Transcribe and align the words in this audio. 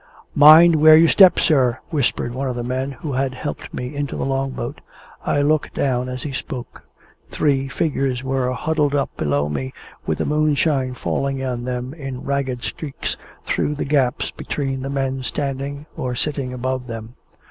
"Mind 0.33 0.77
where 0.77 0.97
you 0.97 1.07
step, 1.07 1.37
sir," 1.37 1.77
whispered 1.91 2.33
one 2.33 2.47
of 2.47 2.55
the 2.55 2.63
men 2.63 2.89
who 2.91 3.13
had 3.13 3.35
helped 3.35 3.71
me 3.71 3.95
into 3.95 4.15
the 4.15 4.25
Long 4.25 4.49
boat. 4.49 4.81
I 5.23 5.43
looked 5.43 5.75
down 5.75 6.09
as 6.09 6.23
he 6.23 6.31
spoke. 6.31 6.81
Three 7.29 7.67
figures 7.67 8.23
were 8.23 8.49
huddled 8.51 8.95
up 8.95 9.15
below 9.15 9.47
me, 9.47 9.73
with 10.07 10.17
the 10.17 10.25
moonshine 10.25 10.95
falling 10.95 11.43
on 11.45 11.65
them 11.65 11.93
in 11.93 12.23
ragged 12.23 12.63
streaks 12.63 13.15
through 13.45 13.75
the 13.75 13.85
gaps 13.85 14.31
between 14.31 14.81
the 14.81 14.89
men 14.89 15.21
standing 15.21 15.85
or 15.95 16.15
sitting 16.15 16.51
above 16.51 16.87
them. 16.87 17.13